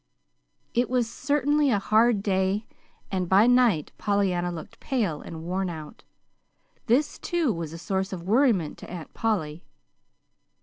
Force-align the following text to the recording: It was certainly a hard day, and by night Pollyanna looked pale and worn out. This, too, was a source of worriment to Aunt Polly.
It 0.73 0.89
was 0.89 1.07
certainly 1.07 1.69
a 1.69 1.77
hard 1.77 2.23
day, 2.23 2.65
and 3.11 3.29
by 3.29 3.45
night 3.45 3.91
Pollyanna 3.99 4.51
looked 4.51 4.79
pale 4.79 5.21
and 5.21 5.43
worn 5.43 5.69
out. 5.69 6.03
This, 6.87 7.19
too, 7.19 7.53
was 7.53 7.71
a 7.71 7.77
source 7.77 8.11
of 8.11 8.23
worriment 8.23 8.79
to 8.79 8.89
Aunt 8.89 9.13
Polly. 9.13 9.63